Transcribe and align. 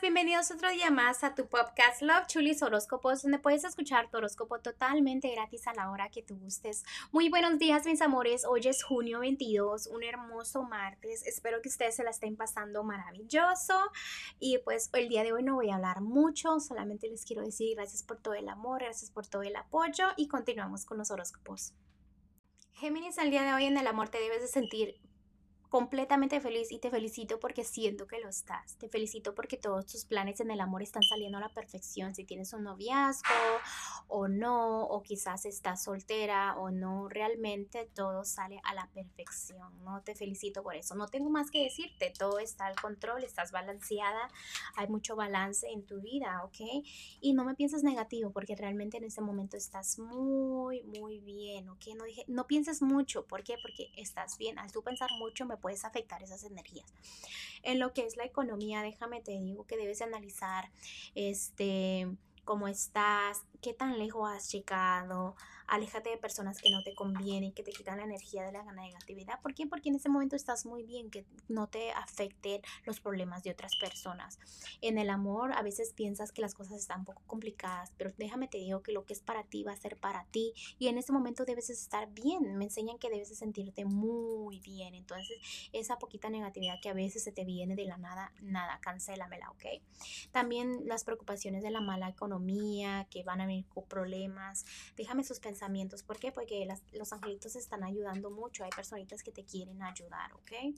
bienvenidos 0.00 0.50
otro 0.50 0.70
día 0.70 0.90
más 0.90 1.22
a 1.24 1.34
tu 1.34 1.46
podcast 1.46 2.02
Love 2.02 2.26
Chulis 2.26 2.62
Horóscopos, 2.62 3.22
donde 3.22 3.38
puedes 3.38 3.64
escuchar 3.64 4.10
tu 4.10 4.16
horóscopo 4.16 4.58
totalmente 4.58 5.30
gratis 5.30 5.66
a 5.66 5.74
la 5.74 5.90
hora 5.90 6.10
que 6.10 6.22
tú 6.22 6.36
gustes. 6.36 6.84
Muy 7.12 7.28
buenos 7.28 7.58
días, 7.58 7.86
mis 7.86 8.02
amores. 8.02 8.44
Hoy 8.44 8.62
es 8.66 8.82
junio 8.82 9.20
22, 9.20 9.86
un 9.86 10.02
hermoso 10.02 10.62
martes. 10.64 11.24
Espero 11.26 11.62
que 11.62 11.68
ustedes 11.68 11.96
se 11.96 12.02
la 12.02 12.10
estén 12.10 12.36
pasando 12.36 12.82
maravilloso. 12.82 13.78
Y 14.40 14.58
pues 14.58 14.90
el 14.94 15.08
día 15.08 15.22
de 15.22 15.32
hoy 15.32 15.42
no 15.42 15.54
voy 15.54 15.70
a 15.70 15.76
hablar 15.76 16.00
mucho, 16.00 16.58
solamente 16.60 17.08
les 17.08 17.24
quiero 17.24 17.42
decir 17.42 17.76
gracias 17.76 18.02
por 18.02 18.18
todo 18.18 18.34
el 18.34 18.48
amor, 18.48 18.82
gracias 18.82 19.10
por 19.10 19.26
todo 19.26 19.42
el 19.42 19.54
apoyo 19.54 20.08
y 20.16 20.28
continuamos 20.28 20.84
con 20.84 20.98
los 20.98 21.10
horóscopos. 21.10 21.72
Géminis, 22.72 23.18
al 23.18 23.30
día 23.30 23.42
de 23.42 23.54
hoy 23.54 23.64
en 23.66 23.76
el 23.76 23.86
amor 23.86 24.08
te 24.08 24.18
debes 24.18 24.42
de 24.42 24.48
sentir 24.48 25.00
completamente 25.74 26.40
feliz 26.40 26.70
y 26.70 26.78
te 26.78 26.88
felicito 26.88 27.40
porque 27.40 27.64
siento 27.64 28.06
que 28.06 28.20
lo 28.20 28.28
estás. 28.28 28.76
Te 28.76 28.88
felicito 28.88 29.34
porque 29.34 29.56
todos 29.56 29.84
tus 29.86 30.04
planes 30.04 30.38
en 30.38 30.52
el 30.52 30.60
amor 30.60 30.84
están 30.84 31.02
saliendo 31.02 31.38
a 31.38 31.40
la 31.40 31.48
perfección. 31.48 32.14
Si 32.14 32.22
tienes 32.22 32.52
un 32.52 32.62
noviazgo 32.62 33.24
o 34.06 34.28
no, 34.28 34.84
o 34.84 35.02
quizás 35.02 35.46
estás 35.46 35.82
soltera 35.82 36.56
o 36.58 36.70
no, 36.70 37.08
realmente 37.08 37.90
todo 37.92 38.24
sale 38.24 38.60
a 38.62 38.72
la 38.72 38.86
perfección. 38.94 39.82
No 39.82 40.00
te 40.02 40.14
felicito 40.14 40.62
por 40.62 40.76
eso. 40.76 40.94
No 40.94 41.08
tengo 41.08 41.28
más 41.28 41.50
que 41.50 41.64
decirte. 41.64 42.12
Todo 42.16 42.38
está 42.38 42.66
al 42.66 42.76
control, 42.80 43.24
estás 43.24 43.50
balanceada, 43.50 44.30
hay 44.76 44.86
mucho 44.86 45.16
balance 45.16 45.66
en 45.68 45.84
tu 45.84 46.00
vida, 46.00 46.40
¿ok? 46.44 46.84
Y 47.20 47.32
no 47.32 47.44
me 47.44 47.56
pienses 47.56 47.82
negativo 47.82 48.30
porque 48.30 48.54
realmente 48.54 48.98
en 48.98 49.02
este 49.02 49.22
momento 49.22 49.56
estás 49.56 49.98
muy, 49.98 50.84
muy 50.84 51.18
bien, 51.18 51.68
¿ok? 51.68 51.86
No, 51.96 52.04
dije, 52.04 52.24
no 52.28 52.46
pienses 52.46 52.80
mucho. 52.80 53.26
¿Por 53.26 53.42
qué? 53.42 53.56
Porque 53.60 53.90
estás 53.96 54.38
bien. 54.38 54.56
Al 54.60 54.70
tú 54.70 54.80
pensar 54.80 55.10
mucho 55.18 55.44
me 55.46 55.63
puedes 55.64 55.86
afectar 55.86 56.22
esas 56.22 56.44
energías. 56.44 56.92
En 57.62 57.78
lo 57.78 57.94
que 57.94 58.04
es 58.04 58.18
la 58.18 58.24
economía, 58.26 58.82
déjame 58.82 59.22
te 59.22 59.32
digo 59.32 59.66
que 59.66 59.78
debes 59.78 60.02
analizar 60.02 60.70
este 61.14 62.06
cómo 62.44 62.68
estás, 62.68 63.40
qué 63.62 63.72
tan 63.72 63.98
lejos 63.98 64.28
has 64.28 64.52
llegado, 64.52 65.36
aléjate 65.66 66.10
de 66.10 66.16
personas 66.18 66.60
que 66.60 66.70
no 66.70 66.82
te 66.82 66.94
convienen, 66.94 67.52
que 67.52 67.62
te 67.62 67.72
quitan 67.72 67.98
la 67.98 68.04
energía 68.04 68.44
de 68.44 68.52
la 68.52 68.62
negatividad. 68.64 69.40
¿Por 69.40 69.54
qué? 69.54 69.66
Porque 69.66 69.88
en 69.88 69.96
ese 69.96 70.08
momento 70.08 70.36
estás 70.36 70.66
muy 70.66 70.82
bien, 70.82 71.10
que 71.10 71.24
no 71.48 71.68
te 71.68 71.92
afecten 71.92 72.60
los 72.84 73.00
problemas 73.00 73.42
de 73.42 73.50
otras 73.50 73.76
personas. 73.76 74.38
En 74.80 74.98
el 74.98 75.10
amor 75.10 75.52
a 75.52 75.62
veces 75.62 75.92
piensas 75.92 76.32
que 76.32 76.42
las 76.42 76.54
cosas 76.54 76.78
están 76.78 77.00
un 77.00 77.04
poco 77.06 77.22
complicadas, 77.26 77.92
pero 77.96 78.12
déjame 78.18 78.48
te 78.48 78.58
digo 78.58 78.82
que 78.82 78.92
lo 78.92 79.04
que 79.04 79.12
es 79.12 79.20
para 79.20 79.44
ti 79.44 79.62
va 79.64 79.72
a 79.72 79.76
ser 79.76 79.96
para 79.96 80.24
ti 80.26 80.52
y 80.78 80.88
en 80.88 80.98
ese 80.98 81.12
momento 81.12 81.44
debes 81.44 81.70
estar 81.70 82.12
bien. 82.12 82.56
Me 82.56 82.64
enseñan 82.64 82.98
que 82.98 83.10
debes 83.10 83.30
de 83.30 83.36
sentirte 83.36 83.84
muy 83.84 84.60
bien. 84.60 84.94
Entonces, 84.94 85.38
esa 85.72 85.98
poquita 85.98 86.30
negatividad 86.30 86.80
que 86.80 86.88
a 86.88 86.94
veces 86.94 87.22
se 87.22 87.32
te 87.32 87.44
viene 87.44 87.76
de 87.76 87.84
la 87.84 87.96
nada, 87.96 88.32
nada, 88.42 88.78
cancélamela, 88.80 89.50
¿ok? 89.50 89.64
También 90.32 90.86
las 90.86 91.04
preocupaciones 91.04 91.62
de 91.62 91.70
la 91.70 91.80
mala 91.80 92.08
economía, 92.08 93.06
que 93.10 93.22
van 93.22 93.40
a 93.40 93.46
venir 93.46 93.66
con 93.66 93.84
problemas. 93.84 94.64
Déjame 94.96 95.24
suspender 95.24 95.53
pensamientos. 95.54 96.02
¿Por 96.02 96.18
qué? 96.18 96.32
Porque 96.32 96.66
los 96.92 97.12
angelitos 97.12 97.54
están 97.54 97.84
ayudando 97.84 98.28
mucho. 98.28 98.64
Hay 98.64 98.70
personitas 98.70 99.22
que 99.22 99.30
te 99.30 99.44
quieren 99.44 99.80
ayudar, 99.84 100.32
¿ok? 100.34 100.74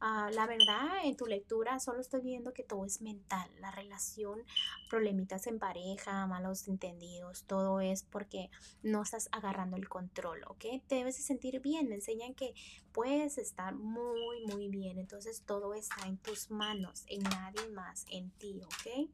Ah, 0.00 0.30
la 0.32 0.48
verdad, 0.48 1.04
en 1.04 1.16
tu 1.16 1.26
lectura 1.26 1.78
solo 1.78 2.00
estoy 2.00 2.20
viendo 2.20 2.52
que 2.52 2.64
todo 2.64 2.84
es 2.84 3.02
mental. 3.02 3.48
La 3.60 3.70
relación, 3.70 4.42
problemitas 4.88 5.46
en 5.46 5.60
pareja, 5.60 6.26
malos 6.26 6.66
entendidos, 6.66 7.44
todo 7.44 7.80
es 7.80 8.02
porque 8.02 8.50
no 8.82 9.02
estás 9.02 9.28
agarrando 9.30 9.76
el 9.76 9.88
control, 9.88 10.42
¿ok? 10.48 10.64
Te 10.88 10.96
debes 10.96 11.16
de 11.16 11.22
sentir 11.22 11.60
bien. 11.60 11.88
Me 11.88 11.94
enseñan 11.94 12.34
que 12.34 12.52
puedes 12.90 13.38
estar 13.38 13.76
muy, 13.76 14.44
muy 14.46 14.66
bien. 14.68 14.98
Entonces 14.98 15.44
todo 15.46 15.74
está 15.74 16.08
en 16.08 16.18
tus 16.18 16.50
manos, 16.50 17.04
en 17.06 17.22
nadie 17.22 17.68
más, 17.68 18.06
en 18.10 18.30
ti, 18.32 18.60
¿ok? 18.64 19.08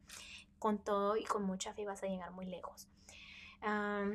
Con 0.58 0.78
todo 0.78 1.18
y 1.18 1.24
con 1.24 1.42
mucha 1.42 1.74
fe 1.74 1.84
vas 1.84 2.02
a 2.02 2.06
llegar 2.06 2.32
muy 2.32 2.46
lejos 2.46 2.88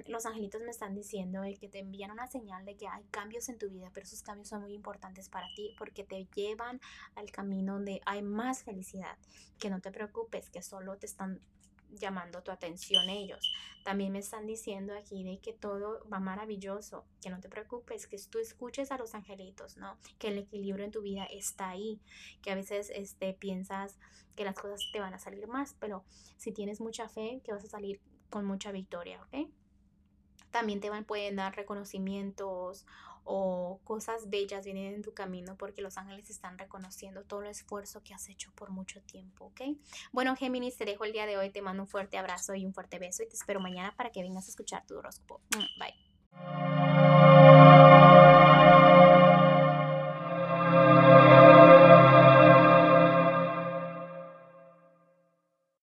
los 0.07 0.25
angelitos 0.25 0.61
me 0.61 0.71
están 0.71 0.95
diciendo 0.95 1.41
que 1.59 1.67
te 1.67 1.79
envían 1.79 2.11
una 2.11 2.27
señal 2.27 2.63
de 2.65 2.77
que 2.77 2.87
hay 2.87 3.03
cambios 3.11 3.49
en 3.49 3.57
tu 3.57 3.69
vida, 3.69 3.89
pero 3.93 4.05
esos 4.05 4.21
cambios 4.21 4.47
son 4.47 4.61
muy 4.61 4.73
importantes 4.73 5.29
para 5.29 5.47
ti 5.55 5.75
porque 5.77 6.03
te 6.03 6.25
llevan 6.33 6.79
al 7.15 7.31
camino 7.31 7.73
donde 7.73 8.01
hay 8.05 8.21
más 8.21 8.63
felicidad. 8.63 9.17
Que 9.59 9.69
no 9.69 9.81
te 9.81 9.91
preocupes, 9.91 10.49
que 10.49 10.61
solo 10.61 10.97
te 10.97 11.05
están 11.05 11.41
llamando 11.93 12.41
tu 12.41 12.51
atención 12.51 13.09
ellos. 13.09 13.51
También 13.83 14.13
me 14.13 14.19
están 14.19 14.45
diciendo 14.45 14.93
aquí 14.95 15.23
de 15.23 15.39
que 15.39 15.53
todo 15.53 16.07
va 16.07 16.19
maravilloso, 16.19 17.05
que 17.21 17.29
no 17.29 17.39
te 17.39 17.49
preocupes, 17.49 18.07
que 18.07 18.17
tú 18.29 18.39
escuches 18.39 18.91
a 18.91 18.97
los 18.97 19.15
angelitos, 19.15 19.77
¿no? 19.77 19.97
Que 20.17 20.29
el 20.29 20.37
equilibrio 20.37 20.85
en 20.85 20.91
tu 20.91 21.01
vida 21.01 21.25
está 21.25 21.69
ahí, 21.69 21.99
que 22.41 22.51
a 22.51 22.55
veces 22.55 22.91
este, 22.95 23.33
piensas 23.33 23.97
que 24.35 24.45
las 24.45 24.55
cosas 24.55 24.81
te 24.93 24.99
van 24.99 25.13
a 25.13 25.19
salir 25.19 25.47
más, 25.47 25.75
pero 25.79 26.05
si 26.37 26.51
tienes 26.51 26.79
mucha 26.79 27.09
fe, 27.09 27.41
que 27.43 27.51
vas 27.51 27.65
a 27.65 27.69
salir 27.69 27.99
con 28.31 28.45
mucha 28.45 28.71
victoria, 28.71 29.21
¿ok? 29.21 29.47
También 30.49 30.79
te 30.79 30.89
van, 30.89 31.05
pueden 31.05 31.35
dar 31.35 31.55
reconocimientos 31.55 32.87
o 33.23 33.79
cosas 33.83 34.29
bellas 34.29 34.65
vienen 34.65 34.95
en 34.95 35.01
tu 35.03 35.13
camino 35.13 35.55
porque 35.55 35.81
los 35.81 35.97
ángeles 35.97 36.29
están 36.29 36.57
reconociendo 36.57 37.23
todo 37.23 37.43
el 37.43 37.49
esfuerzo 37.49 38.01
que 38.03 38.15
has 38.15 38.27
hecho 38.29 38.51
por 38.55 38.71
mucho 38.71 38.99
tiempo, 39.01 39.45
¿ok? 39.45 39.61
Bueno, 40.11 40.35
Géminis, 40.35 40.77
te 40.77 40.85
dejo 40.85 41.05
el 41.05 41.11
día 41.11 41.27
de 41.27 41.37
hoy, 41.37 41.51
te 41.51 41.61
mando 41.61 41.83
un 41.83 41.87
fuerte 41.87 42.17
abrazo 42.17 42.55
y 42.55 42.65
un 42.65 42.73
fuerte 42.73 42.97
beso 42.97 43.21
y 43.21 43.27
te 43.27 43.35
espero 43.35 43.59
mañana 43.59 43.95
para 43.95 44.09
que 44.09 44.23
vengas 44.23 44.47
a 44.47 44.49
escuchar 44.49 44.85
tu 44.87 44.97
horóscopo. 44.97 45.41
Mm, 45.55 45.79
bye. 45.79 46.00